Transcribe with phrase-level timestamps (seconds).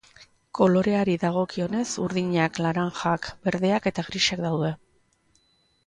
[0.59, 4.77] Koloreari dagokionez, urdinak, laranjak, berdeak eta grisak daude.